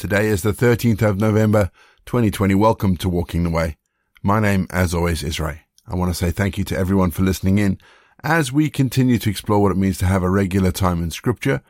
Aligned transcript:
Today 0.00 0.28
is 0.28 0.40
the 0.40 0.54
13th 0.54 1.02
of 1.02 1.20
November, 1.20 1.70
2020. 2.06 2.54
Welcome 2.54 2.96
to 2.96 3.08
Walking 3.10 3.42
the 3.42 3.50
Way. 3.50 3.76
My 4.22 4.40
name, 4.40 4.66
as 4.70 4.94
always, 4.94 5.22
is 5.22 5.38
Ray. 5.38 5.64
I 5.86 5.94
want 5.94 6.10
to 6.10 6.14
say 6.14 6.30
thank 6.30 6.56
you 6.56 6.64
to 6.64 6.78
everyone 6.78 7.10
for 7.10 7.22
listening 7.22 7.58
in 7.58 7.76
as 8.24 8.50
we 8.50 8.70
continue 8.70 9.18
to 9.18 9.28
explore 9.28 9.60
what 9.60 9.72
it 9.72 9.76
means 9.76 9.98
to 9.98 10.06
have 10.06 10.22
a 10.22 10.30
regular 10.30 10.72
time 10.72 11.02
in 11.02 11.10
scripture, 11.10 11.60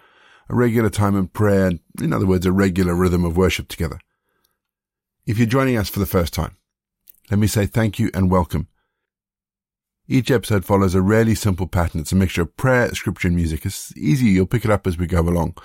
a 0.49 0.55
regular 0.55 0.91
time 0.91 1.17
in 1.17 1.27
prayer, 1.27 1.67
and 1.67 1.81
in 2.01 2.13
other 2.13 2.25
words, 2.25 2.47
a 2.47 2.53
regular 2.53 2.95
rhythm 2.95 3.25
of 3.25 3.37
worship 3.37 3.67
together. 3.67 3.99
If 5.27 5.37
you're 5.37 5.49
joining 5.49 5.77
us 5.77 5.89
for 5.89 5.99
the 5.99 6.07
first 6.07 6.33
time, 6.33 6.57
let 7.33 7.41
me 7.41 7.49
say 7.49 7.67
thank 7.67 7.99
you 7.99 8.13
and 8.15 8.31
welcome. 8.31 8.69
Each 10.07 10.31
episode 10.31 10.65
follows 10.65 10.95
a 10.95 11.03
really 11.03 11.35
simple 11.35 11.67
pattern. 11.67 12.01
It's 12.01 12.13
a 12.13 12.17
mixture 12.17 12.43
of 12.43 12.57
prayer, 12.57 12.95
scripture, 12.95 13.27
and 13.27 13.37
music. 13.37 13.67
It's 13.67 13.93
easy. 13.97 14.27
You'll 14.27 14.47
pick 14.47 14.65
it 14.65 14.71
up 14.71 14.87
as 14.87 14.97
we 14.97 15.09
go 15.09 15.19
along. 15.19 15.57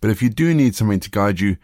But 0.00 0.10
if 0.10 0.20
you 0.20 0.30
do 0.30 0.52
need 0.52 0.74
something 0.74 1.00
to 1.00 1.10
guide 1.10 1.38
you, 1.38 1.58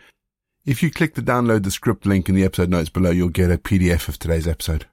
if 0.65 0.83
you 0.83 0.91
click 0.91 1.15
the 1.15 1.23
download 1.23 1.63
the 1.63 1.71
script 1.71 2.07
link 2.07 2.29
in 2.29 2.35
the 2.35 2.45
episode 2.45 2.71
notes 2.71 2.89
below, 2.89 3.11
you'll 3.11 3.29
get 3.29 3.51
a 3.51 3.59
PDF 3.59 4.09
of 4.09 4.19
today's 4.19 4.49
episode. 4.49 4.87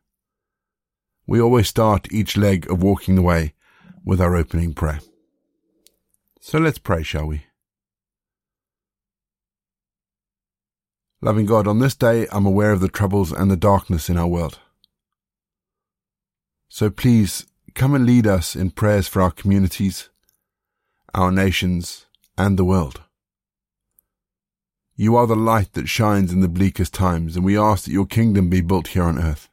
We 1.26 1.40
always 1.40 1.68
start 1.68 2.12
each 2.12 2.36
leg 2.36 2.70
of 2.70 2.84
walking 2.84 3.16
the 3.16 3.22
way 3.22 3.54
with 4.04 4.20
our 4.20 4.36
opening 4.36 4.74
prayer. 4.74 5.00
So 6.42 6.58
let's 6.58 6.80
pray, 6.80 7.04
shall 7.04 7.28
we? 7.28 7.46
Loving 11.22 11.46
God, 11.46 11.68
on 11.68 11.80
this 11.80 11.96
day 11.96 12.28
I'm 12.32 12.46
aware 12.46 12.72
of 12.72 12.82
the 12.82 12.90
troubles 12.90 13.32
and 13.32 13.50
the 13.50 13.56
darkness 13.56 14.10
in 14.10 14.18
our 14.18 14.28
world. 14.28 14.60
So 16.68 16.90
please 16.90 17.46
come 17.76 17.94
and 17.94 18.06
lead 18.06 18.28
us 18.28 18.56
in 18.56 18.72
prayers 18.72 19.08
for 19.08 19.22
our 19.22 19.32
communities, 19.32 20.10
our 21.14 21.32
nations, 21.32 22.08
and 22.38 22.58
the 22.58 22.66
world. 22.66 23.02
You 25.02 25.16
are 25.16 25.26
the 25.26 25.36
light 25.36 25.74
that 25.74 25.90
shines 25.90 26.32
in 26.32 26.42
the 26.42 26.48
bleakest 26.48 26.94
times, 26.94 27.36
and 27.36 27.44
we 27.44 27.58
ask 27.58 27.86
that 27.86 27.92
your 27.92 28.06
kingdom 28.06 28.52
be 28.52 28.62
built 28.62 28.90
here 28.90 29.02
on 29.02 29.18
earth. 29.18 29.50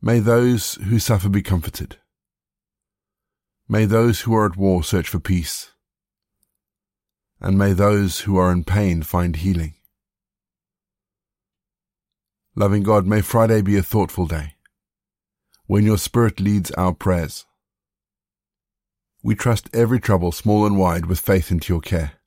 May 0.00 0.20
those 0.20 0.76
who 0.76 0.98
suffer 0.98 1.28
be 1.28 1.42
comforted. 1.42 1.98
May 3.68 3.84
those 3.84 4.20
who 4.22 4.34
are 4.34 4.46
at 4.46 4.56
war 4.56 4.82
search 4.82 5.06
for 5.06 5.20
peace. 5.20 5.72
And 7.42 7.58
may 7.58 7.74
those 7.74 8.20
who 8.20 8.38
are 8.38 8.50
in 8.50 8.64
pain 8.64 9.02
find 9.02 9.36
healing. 9.36 9.74
Loving 12.56 12.84
God, 12.84 13.06
may 13.06 13.20
Friday 13.20 13.60
be 13.60 13.76
a 13.76 13.82
thoughtful 13.82 14.26
day, 14.26 14.54
when 15.66 15.84
your 15.84 15.98
Spirit 15.98 16.40
leads 16.40 16.70
our 16.70 16.94
prayers. 16.94 17.44
We 19.22 19.34
trust 19.34 19.68
every 19.74 20.00
trouble, 20.00 20.32
small 20.32 20.64
and 20.64 20.78
wide, 20.78 21.04
with 21.04 21.20
faith 21.20 21.50
into 21.50 21.70
your 21.74 21.82
care. 21.82 22.17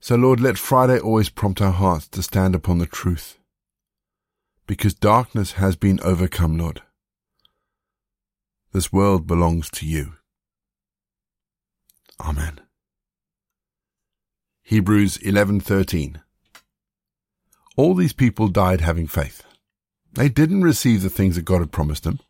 So, 0.00 0.14
Lord, 0.14 0.40
let 0.40 0.58
Friday 0.58 0.98
always 0.98 1.28
prompt 1.28 1.60
our 1.60 1.72
hearts 1.72 2.08
to 2.08 2.22
stand 2.22 2.54
upon 2.54 2.78
the 2.78 2.86
truth. 2.86 3.38
Because 4.66 4.94
darkness 4.94 5.52
has 5.52 5.76
been 5.76 6.00
overcome, 6.02 6.58
Lord. 6.58 6.82
This 8.72 8.92
world 8.92 9.26
belongs 9.26 9.70
to 9.70 9.86
you. 9.86 10.14
Amen. 12.20 12.60
Hebrews 14.62 15.18
11:13 15.18 16.20
All 17.76 17.94
these 17.94 18.12
people 18.12 18.48
died 18.48 18.80
having 18.80 19.06
faith. 19.06 19.44
They 20.12 20.28
didn't 20.28 20.62
receive 20.62 21.02
the 21.02 21.10
things 21.10 21.36
that 21.36 21.44
God 21.44 21.60
had 21.60 21.72
promised 21.72 22.04
them, 22.04 22.20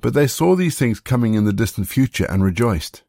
but 0.00 0.14
they 0.14 0.26
saw 0.26 0.54
these 0.54 0.78
things 0.78 1.00
coming 1.00 1.34
in 1.34 1.44
the 1.44 1.52
distant 1.52 1.88
future 1.88 2.26
and 2.30 2.42
rejoiced. 2.42 3.02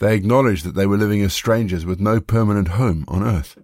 They 0.00 0.16
acknowledged 0.16 0.64
that 0.64 0.74
they 0.74 0.86
were 0.86 0.96
living 0.96 1.22
as 1.22 1.34
strangers 1.34 1.84
with 1.84 2.00
no 2.00 2.20
permanent 2.20 2.68
home 2.68 3.04
on 3.06 3.22
earth. 3.22 3.58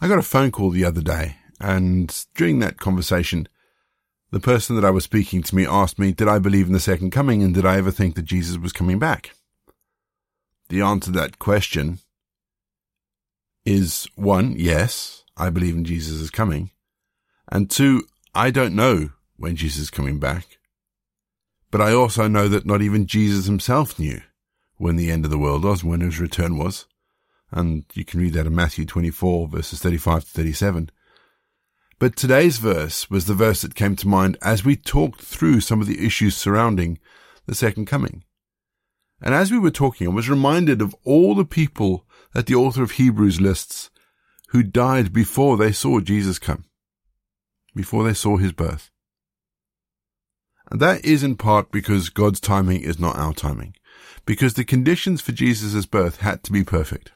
I 0.00 0.08
got 0.08 0.18
a 0.18 0.22
phone 0.22 0.50
call 0.50 0.70
the 0.70 0.84
other 0.84 1.00
day, 1.00 1.36
and 1.60 2.26
during 2.34 2.58
that 2.58 2.78
conversation, 2.78 3.48
the 4.32 4.40
person 4.40 4.74
that 4.74 4.84
I 4.84 4.90
was 4.90 5.04
speaking 5.04 5.42
to 5.42 5.54
me 5.54 5.66
asked 5.66 5.98
me, 5.98 6.12
did 6.12 6.26
I 6.26 6.40
believe 6.40 6.66
in 6.66 6.72
the 6.72 6.80
second 6.80 7.10
coming 7.10 7.42
and 7.42 7.54
did 7.54 7.64
I 7.64 7.76
ever 7.76 7.90
think 7.90 8.16
that 8.16 8.24
Jesus 8.24 8.58
was 8.58 8.72
coming 8.72 8.98
back? 8.98 9.32
The 10.68 10.80
answer 10.80 11.12
to 11.12 11.18
that 11.18 11.38
question 11.38 11.98
is 13.64 14.08
one, 14.14 14.54
yes, 14.56 15.24
I 15.36 15.50
believe 15.50 15.76
in 15.76 15.84
Jesus 15.84 16.28
coming. 16.30 16.70
And 17.50 17.70
two, 17.70 18.04
I 18.34 18.50
don't 18.50 18.74
know 18.74 19.10
when 19.36 19.54
Jesus 19.54 19.82
is 19.82 19.90
coming 19.90 20.18
back. 20.18 20.59
But 21.70 21.80
I 21.80 21.92
also 21.92 22.26
know 22.26 22.48
that 22.48 22.66
not 22.66 22.82
even 22.82 23.06
Jesus 23.06 23.46
himself 23.46 23.98
knew 23.98 24.20
when 24.76 24.96
the 24.96 25.10
end 25.10 25.24
of 25.24 25.30
the 25.30 25.38
world 25.38 25.64
was, 25.64 25.84
when 25.84 26.00
his 26.00 26.18
return 26.18 26.56
was. 26.56 26.86
And 27.52 27.84
you 27.94 28.04
can 28.04 28.20
read 28.20 28.32
that 28.34 28.46
in 28.46 28.54
Matthew 28.54 28.86
24 28.86 29.48
verses 29.48 29.80
35 29.80 30.24
to 30.24 30.30
37. 30.30 30.90
But 31.98 32.16
today's 32.16 32.58
verse 32.58 33.10
was 33.10 33.26
the 33.26 33.34
verse 33.34 33.60
that 33.62 33.74
came 33.74 33.94
to 33.96 34.08
mind 34.08 34.38
as 34.40 34.64
we 34.64 34.74
talked 34.74 35.20
through 35.20 35.60
some 35.60 35.80
of 35.80 35.86
the 35.86 36.04
issues 36.04 36.36
surrounding 36.36 36.98
the 37.46 37.54
second 37.54 37.86
coming. 37.86 38.24
And 39.20 39.34
as 39.34 39.50
we 39.50 39.58
were 39.58 39.70
talking, 39.70 40.08
I 40.08 40.10
was 40.10 40.30
reminded 40.30 40.80
of 40.80 40.94
all 41.04 41.34
the 41.34 41.44
people 41.44 42.06
that 42.32 42.46
the 42.46 42.54
author 42.54 42.82
of 42.82 42.92
Hebrews 42.92 43.40
lists 43.40 43.90
who 44.48 44.62
died 44.62 45.12
before 45.12 45.56
they 45.56 45.72
saw 45.72 46.00
Jesus 46.00 46.38
come, 46.38 46.64
before 47.74 48.02
they 48.02 48.14
saw 48.14 48.38
his 48.38 48.52
birth. 48.52 48.89
That 50.70 51.04
is 51.04 51.24
in 51.24 51.36
part 51.36 51.72
because 51.72 52.10
God's 52.10 52.38
timing 52.38 52.82
is 52.82 52.98
not 52.98 53.16
our 53.16 53.34
timing, 53.34 53.74
because 54.24 54.54
the 54.54 54.64
conditions 54.64 55.20
for 55.20 55.32
Jesus' 55.32 55.84
birth 55.84 56.20
had 56.20 56.44
to 56.44 56.52
be 56.52 56.62
perfect. 56.62 57.10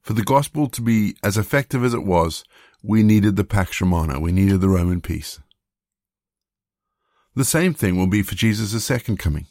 For 0.00 0.14
the 0.14 0.22
gospel 0.22 0.68
to 0.70 0.80
be 0.80 1.14
as 1.22 1.36
effective 1.36 1.84
as 1.84 1.94
it 1.94 2.04
was, 2.04 2.44
we 2.82 3.02
needed 3.02 3.36
the 3.36 3.44
Pax 3.44 3.80
Romana, 3.80 4.18
we 4.18 4.32
needed 4.32 4.60
the 4.60 4.68
Roman 4.68 5.00
peace. 5.00 5.38
The 7.34 7.44
same 7.44 7.74
thing 7.74 7.96
will 7.96 8.08
be 8.08 8.22
for 8.22 8.34
Jesus' 8.34 8.84
second 8.84 9.18
coming. 9.18 9.46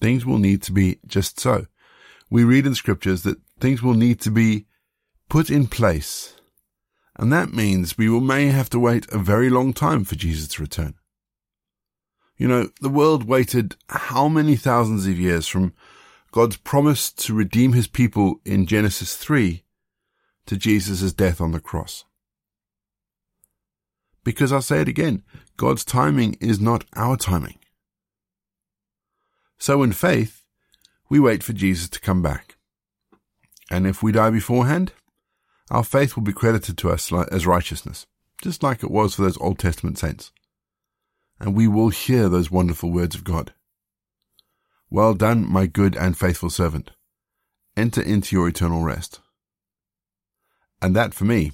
Things 0.00 0.26
will 0.26 0.38
need 0.38 0.62
to 0.62 0.72
be 0.72 0.98
just 1.06 1.40
so. 1.40 1.66
We 2.30 2.44
read 2.44 2.66
in 2.66 2.74
scriptures 2.74 3.22
that 3.22 3.38
things 3.60 3.82
will 3.82 3.94
need 3.94 4.20
to 4.20 4.30
be 4.30 4.66
put 5.28 5.50
in 5.50 5.66
place. 5.66 6.34
And 7.16 7.32
that 7.32 7.52
means 7.52 7.98
we 7.98 8.08
will 8.08 8.20
may 8.20 8.46
have 8.46 8.70
to 8.70 8.78
wait 8.78 9.08
a 9.10 9.18
very 9.18 9.50
long 9.50 9.72
time 9.72 10.04
for 10.04 10.14
Jesus 10.14 10.48
to 10.48 10.62
return. 10.62 10.94
You 12.38 12.46
know, 12.46 12.70
the 12.80 12.88
world 12.88 13.24
waited 13.24 13.74
how 13.88 14.28
many 14.28 14.54
thousands 14.54 15.06
of 15.06 15.18
years 15.18 15.48
from 15.48 15.74
God's 16.30 16.56
promise 16.56 17.10
to 17.12 17.34
redeem 17.34 17.72
his 17.72 17.88
people 17.88 18.40
in 18.44 18.64
Genesis 18.64 19.16
3 19.16 19.64
to 20.46 20.56
Jesus' 20.56 21.12
death 21.12 21.40
on 21.40 21.50
the 21.50 21.60
cross. 21.60 22.04
Because 24.22 24.52
I'll 24.52 24.62
say 24.62 24.80
it 24.80 24.88
again, 24.88 25.24
God's 25.56 25.84
timing 25.84 26.34
is 26.40 26.60
not 26.60 26.84
our 26.94 27.16
timing. 27.16 27.58
So 29.58 29.82
in 29.82 29.90
faith, 29.90 30.44
we 31.10 31.18
wait 31.18 31.42
for 31.42 31.52
Jesus 31.52 31.88
to 31.88 32.00
come 32.00 32.22
back. 32.22 32.56
And 33.68 33.84
if 33.84 34.00
we 34.00 34.12
die 34.12 34.30
beforehand, 34.30 34.92
our 35.72 35.82
faith 35.82 36.14
will 36.14 36.22
be 36.22 36.32
credited 36.32 36.78
to 36.78 36.90
us 36.90 37.12
as 37.32 37.46
righteousness, 37.46 38.06
just 38.40 38.62
like 38.62 38.84
it 38.84 38.92
was 38.92 39.16
for 39.16 39.22
those 39.22 39.38
Old 39.38 39.58
Testament 39.58 39.98
saints 39.98 40.30
and 41.40 41.54
we 41.54 41.68
will 41.68 41.90
hear 41.90 42.28
those 42.28 42.50
wonderful 42.50 42.90
words 42.90 43.14
of 43.14 43.24
God. 43.24 43.52
Well 44.90 45.14
done, 45.14 45.50
my 45.50 45.66
good 45.66 45.96
and 45.96 46.16
faithful 46.16 46.50
servant. 46.50 46.90
Enter 47.76 48.02
into 48.02 48.34
your 48.34 48.48
eternal 48.48 48.82
rest. 48.82 49.20
And 50.80 50.96
that 50.96 51.14
for 51.14 51.24
me 51.24 51.52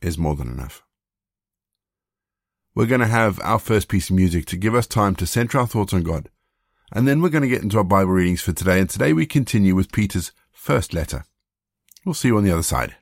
is 0.00 0.18
more 0.18 0.34
than 0.34 0.48
enough. 0.48 0.82
We're 2.74 2.86
going 2.86 3.00
to 3.00 3.06
have 3.06 3.40
our 3.42 3.58
first 3.58 3.88
piece 3.88 4.10
of 4.10 4.16
music 4.16 4.46
to 4.46 4.56
give 4.56 4.74
us 4.74 4.86
time 4.86 5.14
to 5.16 5.26
center 5.26 5.58
our 5.58 5.66
thoughts 5.66 5.94
on 5.94 6.02
God. 6.02 6.28
And 6.92 7.06
then 7.06 7.20
we're 7.20 7.28
going 7.28 7.42
to 7.42 7.48
get 7.48 7.62
into 7.62 7.78
our 7.78 7.84
Bible 7.84 8.12
readings 8.12 8.40
for 8.40 8.52
today. 8.52 8.80
And 8.80 8.90
today 8.90 9.12
we 9.12 9.26
continue 9.26 9.74
with 9.74 9.92
Peter's 9.92 10.32
first 10.50 10.92
letter. 10.92 11.24
We'll 12.04 12.14
see 12.14 12.28
you 12.28 12.36
on 12.36 12.44
the 12.44 12.52
other 12.52 12.62
side. 12.62 12.96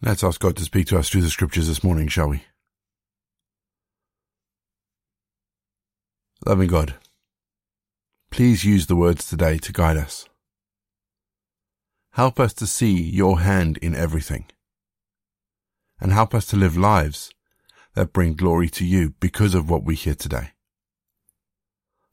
Let's 0.00 0.22
ask 0.22 0.40
God 0.40 0.56
to 0.56 0.64
speak 0.64 0.86
to 0.88 0.98
us 0.98 1.08
through 1.08 1.22
the 1.22 1.30
scriptures 1.30 1.66
this 1.66 1.82
morning, 1.82 2.06
shall 2.06 2.28
we? 2.28 2.44
Loving 6.46 6.68
God, 6.68 6.94
please 8.30 8.64
use 8.64 8.86
the 8.86 8.94
words 8.94 9.28
today 9.28 9.58
to 9.58 9.72
guide 9.72 9.96
us. 9.96 10.28
Help 12.12 12.38
us 12.38 12.52
to 12.54 12.66
see 12.66 12.92
your 12.92 13.40
hand 13.40 13.76
in 13.78 13.96
everything. 13.96 14.46
And 16.00 16.12
help 16.12 16.32
us 16.32 16.46
to 16.46 16.56
live 16.56 16.76
lives 16.76 17.30
that 17.94 18.12
bring 18.12 18.34
glory 18.34 18.68
to 18.70 18.84
you 18.84 19.14
because 19.18 19.52
of 19.52 19.68
what 19.68 19.82
we 19.82 19.96
hear 19.96 20.14
today. 20.14 20.52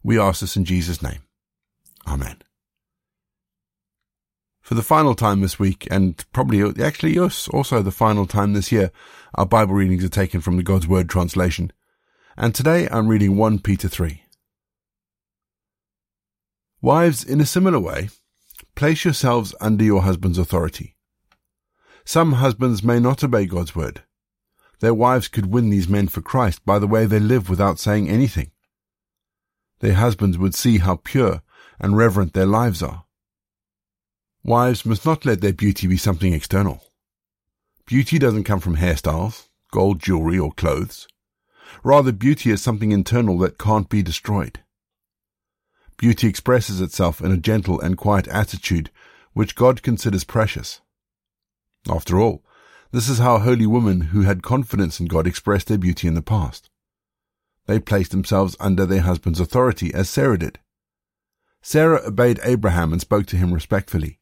We 0.03 0.19
ask 0.19 0.41
this 0.41 0.57
in 0.57 0.65
Jesus' 0.65 1.03
name. 1.03 1.21
Amen. 2.07 2.37
For 4.65 4.73
the 4.73 4.81
final 4.81 5.13
time 5.13 5.41
this 5.41 5.59
week, 5.59 5.87
and 5.91 6.25
probably 6.33 6.63
actually 6.83 7.13
yes, 7.13 7.47
also 7.49 7.83
the 7.83 7.91
final 7.91 8.25
time 8.25 8.53
this 8.53 8.71
year, 8.71 8.91
our 9.35 9.45
Bible 9.45 9.75
readings 9.75 10.03
are 10.03 10.09
taken 10.09 10.41
from 10.41 10.57
the 10.57 10.63
God's 10.63 10.87
Word 10.87 11.07
translation. 11.07 11.71
And 12.35 12.55
today 12.55 12.87
I'm 12.89 13.07
reading 13.07 13.37
1 13.37 13.59
Peter 13.59 13.87
3. 13.87 14.23
Wives, 16.81 17.23
in 17.23 17.39
a 17.39 17.45
similar 17.45 17.79
way, 17.79 18.09
place 18.73 19.05
yourselves 19.05 19.53
under 19.61 19.83
your 19.83 20.01
husband's 20.01 20.39
authority. 20.39 20.95
Some 22.03 22.31
husbands 22.31 22.83
may 22.83 22.99
not 22.99 23.23
obey 23.23 23.45
God's 23.45 23.75
word. 23.75 24.01
Their 24.79 24.95
wives 24.95 25.27
could 25.27 25.45
win 25.45 25.69
these 25.69 25.87
men 25.87 26.07
for 26.07 26.21
Christ 26.21 26.65
by 26.65 26.79
the 26.79 26.87
way 26.87 27.05
they 27.05 27.19
live 27.19 27.51
without 27.51 27.77
saying 27.77 28.09
anything. 28.09 28.49
Their 29.81 29.93
husbands 29.93 30.39
would 30.39 30.55
see 30.55 30.79
how 30.79 30.95
pure 30.95 31.43
and 31.79 31.95
reverent 31.95 32.33
their 32.33 32.47
lives 32.47 32.81
are. 32.81 33.04
Wives 34.45 34.85
must 34.85 35.03
not 35.07 35.25
let 35.25 35.41
their 35.41 35.53
beauty 35.53 35.87
be 35.87 35.97
something 35.97 36.31
external. 36.31 36.83
Beauty 37.87 38.19
doesn't 38.19 38.43
come 38.43 38.59
from 38.59 38.75
hairstyles, 38.75 39.47
gold 39.71 39.99
jewelry, 39.99 40.37
or 40.37 40.51
clothes. 40.51 41.07
Rather, 41.83 42.11
beauty 42.11 42.51
is 42.51 42.61
something 42.61 42.91
internal 42.91 43.39
that 43.39 43.57
can't 43.57 43.89
be 43.89 44.03
destroyed. 44.03 44.59
Beauty 45.97 46.27
expresses 46.27 46.79
itself 46.79 47.21
in 47.21 47.31
a 47.31 47.37
gentle 47.37 47.81
and 47.81 47.97
quiet 47.97 48.27
attitude 48.27 48.91
which 49.33 49.55
God 49.55 49.81
considers 49.81 50.23
precious. 50.23 50.81
After 51.89 52.19
all, 52.19 52.45
this 52.91 53.09
is 53.09 53.17
how 53.17 53.39
holy 53.39 53.65
women 53.65 54.01
who 54.01 54.21
had 54.21 54.43
confidence 54.43 54.99
in 54.99 55.07
God 55.07 55.25
expressed 55.25 55.69
their 55.69 55.79
beauty 55.79 56.07
in 56.07 56.13
the 56.13 56.21
past. 56.21 56.69
They 57.65 57.79
placed 57.79 58.11
themselves 58.11 58.55
under 58.59 58.85
their 58.85 59.01
husband's 59.01 59.39
authority, 59.39 59.91
as 59.91 60.07
Sarah 60.07 60.37
did. 60.37 60.59
Sarah 61.63 62.03
obeyed 62.05 62.39
Abraham 62.43 62.91
and 62.91 63.01
spoke 63.01 63.25
to 63.25 63.37
him 63.37 63.51
respectfully. 63.51 64.19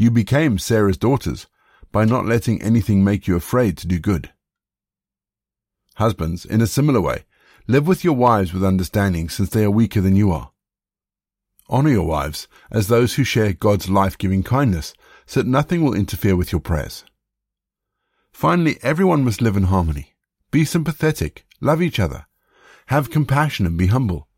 You 0.00 0.12
became 0.12 0.60
Sarah's 0.60 0.96
daughters 0.96 1.48
by 1.90 2.04
not 2.04 2.24
letting 2.24 2.62
anything 2.62 3.02
make 3.02 3.26
you 3.26 3.34
afraid 3.34 3.76
to 3.78 3.86
do 3.88 3.98
good. 3.98 4.30
Husbands, 5.96 6.44
in 6.44 6.60
a 6.60 6.68
similar 6.68 7.00
way, 7.00 7.24
live 7.66 7.88
with 7.88 8.04
your 8.04 8.14
wives 8.14 8.52
with 8.52 8.62
understanding 8.62 9.28
since 9.28 9.50
they 9.50 9.64
are 9.64 9.72
weaker 9.72 10.00
than 10.00 10.14
you 10.14 10.30
are. 10.30 10.52
Honor 11.68 11.90
your 11.90 12.06
wives 12.06 12.46
as 12.70 12.86
those 12.86 13.16
who 13.16 13.24
share 13.24 13.52
God's 13.52 13.90
life-giving 13.90 14.44
kindness 14.44 14.94
so 15.26 15.40
that 15.42 15.48
nothing 15.48 15.82
will 15.82 15.94
interfere 15.94 16.36
with 16.36 16.52
your 16.52 16.60
prayers. 16.60 17.04
Finally, 18.30 18.78
everyone 18.82 19.24
must 19.24 19.42
live 19.42 19.56
in 19.56 19.64
harmony. 19.64 20.14
Be 20.52 20.64
sympathetic, 20.64 21.44
love 21.60 21.82
each 21.82 21.98
other, 21.98 22.26
have 22.86 23.10
compassion 23.10 23.66
and 23.66 23.76
be 23.76 23.88
humble. 23.88 24.28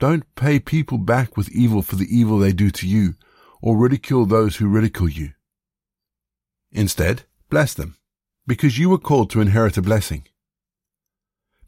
Don't 0.00 0.24
pay 0.34 0.58
people 0.58 0.98
back 0.98 1.36
with 1.36 1.48
evil 1.50 1.82
for 1.82 1.94
the 1.94 2.08
evil 2.10 2.40
they 2.40 2.52
do 2.52 2.72
to 2.72 2.88
you 2.88 3.14
or 3.60 3.76
ridicule 3.76 4.26
those 4.26 4.56
who 4.56 4.68
ridicule 4.68 5.08
you. 5.08 5.32
Instead, 6.72 7.24
bless 7.48 7.74
them, 7.74 7.96
because 8.46 8.78
you 8.78 8.90
were 8.90 8.98
called 8.98 9.30
to 9.30 9.40
inherit 9.40 9.76
a 9.76 9.82
blessing. 9.82 10.26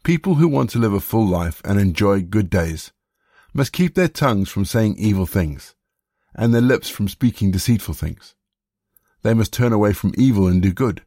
People 0.04 0.36
who 0.36 0.48
want 0.48 0.70
to 0.70 0.78
live 0.78 0.92
a 0.92 1.00
full 1.00 1.26
life 1.26 1.60
and 1.64 1.78
enjoy 1.78 2.20
good 2.20 2.50
days 2.50 2.92
must 3.52 3.72
keep 3.72 3.94
their 3.94 4.08
tongues 4.08 4.48
from 4.48 4.64
saying 4.64 4.96
evil 4.98 5.26
things, 5.26 5.74
and 6.34 6.54
their 6.54 6.60
lips 6.60 6.88
from 6.88 7.08
speaking 7.08 7.50
deceitful 7.50 7.94
things. 7.94 8.34
They 9.22 9.34
must 9.34 9.52
turn 9.52 9.72
away 9.72 9.92
from 9.92 10.14
evil 10.16 10.46
and 10.46 10.62
do 10.62 10.72
good. 10.72 11.02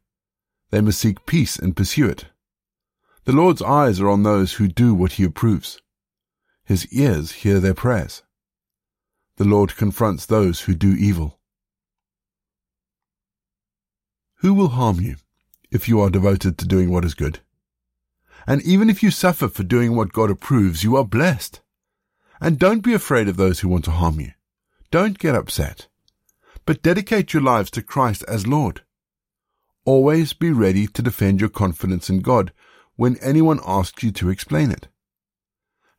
They 0.71 0.81
must 0.81 0.99
seek 0.99 1.25
peace 1.25 1.57
and 1.57 1.75
pursue 1.75 2.09
it. 2.09 2.25
The 3.25 3.31
Lord's 3.33 3.61
eyes 3.61 3.99
are 3.99 4.09
on 4.09 4.23
those 4.23 4.53
who 4.53 4.67
do 4.67 4.93
what 4.93 5.13
he 5.13 5.23
approves. 5.23 5.81
His 6.65 6.87
ears 6.91 7.31
hear 7.31 7.59
their 7.59 7.73
prayers 7.73 8.23
the 9.37 9.45
Lord 9.45 9.75
confronts 9.75 10.25
those 10.25 10.61
who 10.61 10.73
do 10.73 10.93
evil. 10.93 11.39
Who 14.41 14.53
will 14.53 14.69
harm 14.69 14.99
you 14.99 15.17
if 15.69 15.87
you 15.87 16.01
are 16.01 16.09
devoted 16.09 16.57
to 16.57 16.67
doing 16.67 16.89
what 16.89 17.05
is 17.05 17.13
good? 17.13 17.39
And 18.47 18.61
even 18.63 18.89
if 18.89 19.03
you 19.03 19.11
suffer 19.11 19.47
for 19.47 19.63
doing 19.63 19.95
what 19.95 20.13
God 20.13 20.31
approves, 20.31 20.83
you 20.83 20.97
are 20.97 21.05
blessed. 21.05 21.61
And 22.39 22.57
don't 22.57 22.81
be 22.81 22.93
afraid 22.93 23.27
of 23.27 23.37
those 23.37 23.59
who 23.59 23.69
want 23.69 23.85
to 23.85 23.91
harm 23.91 24.19
you. 24.19 24.31
Don't 24.89 25.19
get 25.19 25.35
upset, 25.35 25.87
but 26.65 26.81
dedicate 26.81 27.33
your 27.33 27.43
lives 27.43 27.69
to 27.71 27.83
Christ 27.83 28.25
as 28.27 28.47
Lord. 28.47 28.81
Always 29.85 30.33
be 30.33 30.51
ready 30.51 30.87
to 30.87 31.01
defend 31.01 31.39
your 31.39 31.49
confidence 31.49 32.09
in 32.09 32.21
God 32.21 32.51
when 32.95 33.17
anyone 33.17 33.59
asks 33.65 34.03
you 34.03 34.11
to 34.11 34.29
explain 34.29 34.71
it. 34.71 34.87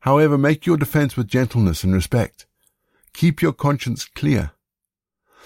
However, 0.01 0.37
make 0.37 0.65
your 0.65 0.77
defense 0.77 1.15
with 1.15 1.27
gentleness 1.27 1.83
and 1.83 1.93
respect 1.93 2.45
Keep 3.13 3.41
your 3.41 3.53
conscience 3.53 4.05
clear. 4.05 4.51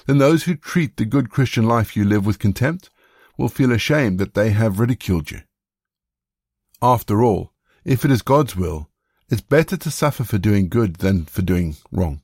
Then 0.05 0.19
those 0.19 0.43
who 0.43 0.55
treat 0.55 0.97
the 0.97 1.05
good 1.05 1.29
Christian 1.29 1.67
life 1.67 1.95
you 1.95 2.05
live 2.05 2.25
with 2.25 2.39
contempt 2.39 2.89
will 3.37 3.49
feel 3.49 3.71
ashamed 3.71 4.19
that 4.19 4.33
they 4.33 4.51
have 4.51 4.79
ridiculed 4.79 5.31
you. 5.31 5.41
After 6.81 7.23
all, 7.23 7.53
if 7.83 8.05
it 8.05 8.11
is 8.11 8.21
God's 8.21 8.55
will, 8.55 8.89
it's 9.29 9.41
better 9.41 9.75
to 9.77 9.91
suffer 9.91 10.23
for 10.23 10.37
doing 10.37 10.69
good 10.69 10.97
than 10.97 11.25
for 11.25 11.41
doing 11.41 11.75
wrong. 11.91 12.21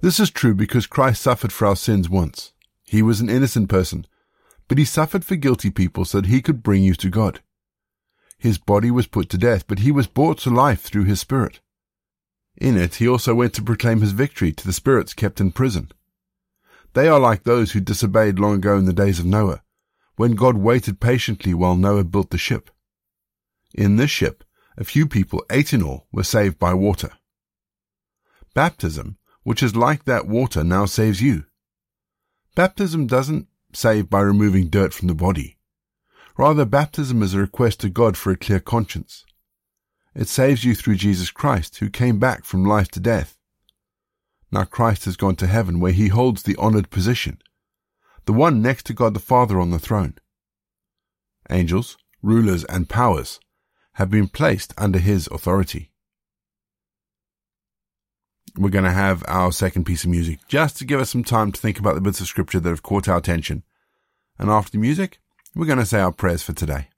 This 0.00 0.20
is 0.20 0.30
true 0.30 0.54
because 0.54 0.86
Christ 0.86 1.22
suffered 1.22 1.52
for 1.52 1.66
our 1.66 1.76
sins 1.76 2.10
once. 2.10 2.52
He 2.84 3.02
was 3.02 3.20
an 3.20 3.30
innocent 3.30 3.68
person, 3.68 4.06
but 4.68 4.76
he 4.76 4.84
suffered 4.84 5.24
for 5.24 5.36
guilty 5.36 5.70
people 5.70 6.04
so 6.04 6.20
that 6.20 6.28
he 6.28 6.42
could 6.42 6.62
bring 6.62 6.82
you 6.82 6.94
to 6.94 7.08
God. 7.08 7.40
His 8.36 8.58
body 8.58 8.90
was 8.90 9.06
put 9.06 9.28
to 9.30 9.38
death, 9.38 9.66
but 9.66 9.78
he 9.78 9.92
was 9.92 10.06
brought 10.08 10.38
to 10.38 10.50
life 10.50 10.82
through 10.82 11.04
his 11.04 11.20
spirit. 11.20 11.60
In 12.56 12.76
it, 12.76 12.96
he 12.96 13.08
also 13.08 13.34
went 13.34 13.54
to 13.54 13.62
proclaim 13.62 14.00
his 14.00 14.12
victory 14.12 14.52
to 14.52 14.66
the 14.66 14.72
spirits 14.72 15.14
kept 15.14 15.40
in 15.40 15.52
prison. 15.52 15.90
They 16.92 17.08
are 17.08 17.18
like 17.18 17.44
those 17.44 17.72
who 17.72 17.80
disobeyed 17.80 18.38
long 18.38 18.56
ago 18.56 18.76
in 18.76 18.84
the 18.84 18.92
days 18.92 19.18
of 19.18 19.26
Noah, 19.26 19.62
when 20.16 20.34
God 20.34 20.56
waited 20.58 21.00
patiently 21.00 21.54
while 21.54 21.76
Noah 21.76 22.04
built 22.04 22.30
the 22.30 22.38
ship. 22.38 22.70
In 23.74 23.96
this 23.96 24.10
ship, 24.10 24.44
a 24.76 24.84
few 24.84 25.06
people, 25.06 25.44
eight 25.50 25.72
in 25.72 25.82
all, 25.82 26.06
were 26.12 26.24
saved 26.24 26.58
by 26.58 26.74
water. 26.74 27.12
Baptism, 28.54 29.16
which 29.42 29.62
is 29.62 29.74
like 29.74 30.04
that 30.04 30.26
water, 30.26 30.62
now 30.62 30.84
saves 30.84 31.22
you. 31.22 31.44
Baptism 32.54 33.06
doesn't 33.06 33.48
save 33.72 34.10
by 34.10 34.20
removing 34.20 34.68
dirt 34.68 34.92
from 34.92 35.08
the 35.08 35.14
body. 35.14 35.56
Rather, 36.36 36.66
baptism 36.66 37.22
is 37.22 37.34
a 37.34 37.38
request 37.38 37.80
to 37.80 37.88
God 37.88 38.16
for 38.16 38.30
a 38.30 38.36
clear 38.36 38.60
conscience. 38.60 39.24
It 40.14 40.28
saves 40.28 40.64
you 40.64 40.74
through 40.74 40.96
Jesus 40.96 41.30
Christ, 41.30 41.78
who 41.78 41.88
came 41.88 42.18
back 42.18 42.44
from 42.44 42.64
life 42.64 42.88
to 42.88 43.00
death. 43.00 43.38
Now 44.50 44.64
Christ 44.64 45.06
has 45.06 45.16
gone 45.16 45.36
to 45.36 45.46
heaven, 45.46 45.80
where 45.80 45.92
he 45.92 46.08
holds 46.08 46.42
the 46.42 46.56
honored 46.56 46.90
position, 46.90 47.40
the 48.26 48.34
one 48.34 48.60
next 48.60 48.84
to 48.86 48.92
God 48.92 49.14
the 49.14 49.20
Father 49.20 49.58
on 49.58 49.70
the 49.70 49.78
throne. 49.78 50.14
Angels, 51.50 51.96
rulers, 52.22 52.64
and 52.64 52.88
powers 52.88 53.40
have 53.94 54.10
been 54.10 54.28
placed 54.28 54.74
under 54.76 54.98
his 54.98 55.26
authority. 55.28 55.90
We're 58.56 58.68
going 58.68 58.84
to 58.84 58.90
have 58.90 59.24
our 59.28 59.50
second 59.50 59.84
piece 59.84 60.04
of 60.04 60.10
music 60.10 60.40
just 60.46 60.76
to 60.78 60.84
give 60.84 61.00
us 61.00 61.08
some 61.08 61.24
time 61.24 61.52
to 61.52 61.60
think 61.60 61.78
about 61.78 61.94
the 61.94 62.02
bits 62.02 62.20
of 62.20 62.26
scripture 62.26 62.60
that 62.60 62.68
have 62.68 62.82
caught 62.82 63.08
our 63.08 63.16
attention. 63.16 63.62
And 64.38 64.50
after 64.50 64.72
the 64.72 64.78
music, 64.78 65.20
we're 65.54 65.66
going 65.66 65.78
to 65.78 65.86
say 65.86 66.00
our 66.00 66.12
prayers 66.12 66.42
for 66.42 66.52
today. 66.52 66.88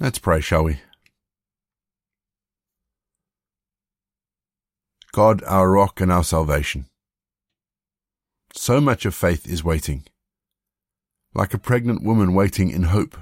Let's 0.00 0.18
pray, 0.18 0.40
shall 0.40 0.64
we? 0.64 0.80
God, 5.12 5.44
our 5.44 5.70
rock 5.70 6.00
and 6.00 6.10
our 6.10 6.24
salvation. 6.24 6.86
So 8.52 8.80
much 8.80 9.06
of 9.06 9.14
faith 9.14 9.48
is 9.48 9.62
waiting, 9.62 10.04
like 11.32 11.54
a 11.54 11.58
pregnant 11.58 12.02
woman 12.02 12.34
waiting 12.34 12.70
in 12.70 12.84
hope, 12.84 13.16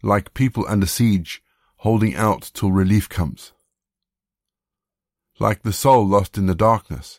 like 0.00 0.32
people 0.32 0.64
under 0.68 0.86
siege 0.86 1.42
holding 1.78 2.14
out 2.14 2.52
till 2.54 2.70
relief 2.70 3.08
comes, 3.08 3.52
like 5.40 5.62
the 5.62 5.72
soul 5.72 6.06
lost 6.06 6.38
in 6.38 6.46
the 6.46 6.54
darkness, 6.54 7.18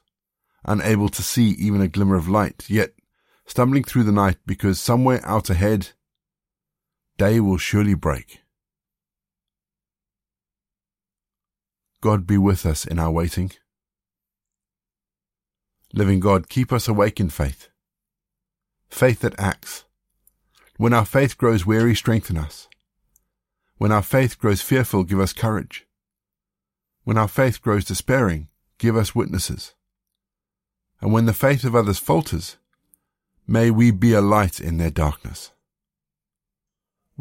unable 0.64 1.10
to 1.10 1.22
see 1.22 1.50
even 1.50 1.82
a 1.82 1.90
glimmer 1.90 2.16
of 2.16 2.30
light, 2.30 2.70
yet 2.70 2.94
stumbling 3.46 3.84
through 3.84 4.04
the 4.04 4.14
night 4.14 4.38
because 4.46 4.80
somewhere 4.80 5.20
out 5.26 5.50
ahead, 5.50 5.90
day 7.22 7.40
will 7.40 7.60
surely 7.60 7.94
break. 7.94 8.42
God 12.02 12.26
be 12.26 12.40
with 12.40 12.66
us 12.66 12.84
in 12.84 12.98
our 12.98 13.12
waiting. 13.12 13.52
Living 15.94 16.20
God, 16.20 16.50
keep 16.50 16.74
us 16.74 16.88
awake 16.88 17.20
in 17.20 17.30
faith. 17.30 17.70
Faith 18.90 19.20
that 19.20 19.40
acts. 19.40 19.84
When 20.78 20.94
our 20.94 21.06
faith 21.06 21.38
grows 21.38 21.64
weary, 21.64 21.94
strengthen 21.94 22.38
us. 22.40 22.68
When 23.78 23.92
our 23.92 24.02
faith 24.02 24.40
grows 24.40 24.64
fearful, 24.64 25.04
give 25.04 25.20
us 25.20 25.32
courage. 25.32 25.86
When 27.04 27.20
our 27.20 27.28
faith 27.28 27.62
grows 27.62 27.86
despairing, 27.86 28.48
give 28.80 28.98
us 28.98 29.14
witnesses. 29.14 29.76
And 31.00 31.14
when 31.14 31.28
the 31.28 31.34
faith 31.34 31.64
of 31.66 31.76
others 31.76 32.00
falters, 32.00 32.58
may 33.46 33.70
we 33.70 33.92
be 33.92 34.14
a 34.14 34.22
light 34.22 34.60
in 34.60 34.80
their 34.80 34.90
darkness. 34.90 35.52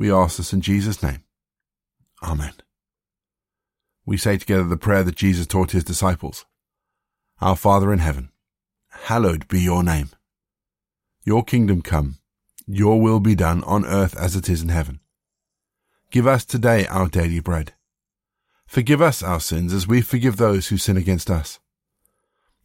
We 0.00 0.10
ask 0.10 0.38
this 0.38 0.52
in 0.52 0.62
Jesus' 0.62 1.02
name. 1.02 1.22
Amen 2.22 2.54
we 4.10 4.16
say 4.16 4.36
together 4.36 4.64
the 4.64 4.76
prayer 4.76 5.04
that 5.04 5.14
Jesus 5.14 5.46
taught 5.46 5.70
his 5.70 5.84
disciples. 5.84 6.44
Our 7.40 7.54
Father 7.54 7.92
in 7.92 8.00
heaven, 8.00 8.30
hallowed 8.88 9.46
be 9.46 9.60
your 9.60 9.84
name. 9.84 10.10
Your 11.24 11.44
kingdom 11.44 11.80
come, 11.80 12.18
your 12.66 13.00
will 13.00 13.20
be 13.20 13.36
done 13.36 13.62
on 13.62 13.86
earth 13.86 14.16
as 14.16 14.34
it 14.34 14.48
is 14.48 14.62
in 14.62 14.68
heaven. 14.68 14.98
Give 16.10 16.26
us 16.26 16.44
today 16.44 16.86
our 16.86 17.08
daily 17.08 17.38
bread. 17.38 17.74
Forgive 18.66 19.00
us 19.00 19.22
our 19.22 19.38
sins 19.38 19.72
as 19.72 19.86
we 19.86 20.00
forgive 20.00 20.38
those 20.38 20.68
who 20.68 20.76
sin 20.76 20.96
against 20.96 21.30
us. 21.30 21.60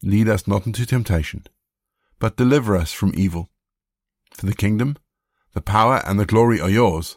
Lead 0.02 0.28
us 0.28 0.48
not 0.48 0.66
into 0.66 0.84
temptation, 0.84 1.44
but 2.18 2.36
deliver 2.36 2.76
us 2.76 2.92
from 2.92 3.12
evil. 3.14 3.50
For 4.34 4.46
the 4.46 4.54
kingdom, 4.54 4.96
the 5.54 5.62
power, 5.62 6.02
and 6.04 6.18
the 6.18 6.26
glory 6.26 6.60
are 6.60 6.68
yours, 6.68 7.16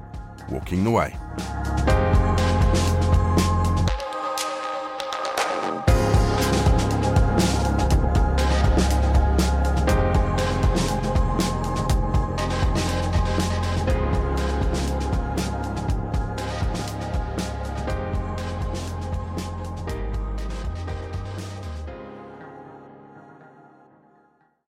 walking 0.49 0.83
the 0.83 0.91
way. 0.91 1.20